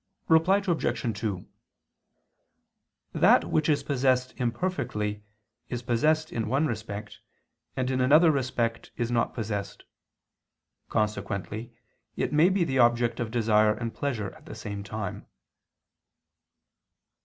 Reply 0.27 0.57
Obj. 0.67 1.19
2: 1.21 1.47
That 3.13 3.45
which 3.51 3.69
is 3.69 3.83
possessed 3.83 4.33
imperfectly, 4.39 5.23
is 5.69 5.83
possessed 5.83 6.31
in 6.31 6.47
one 6.47 6.65
respect, 6.65 7.19
and 7.77 7.91
in 7.91 8.01
another 8.01 8.31
respect 8.31 8.89
is 8.97 9.11
not 9.11 9.35
possessed. 9.35 9.83
Consequently 10.89 11.75
it 12.15 12.33
may 12.33 12.49
be 12.49 12.63
the 12.63 12.79
object 12.79 13.19
of 13.19 13.29
desire 13.29 13.75
and 13.75 13.93
pleasure 13.93 14.31
at 14.31 14.47
the 14.47 14.55
same 14.55 14.83
time. 14.83 15.27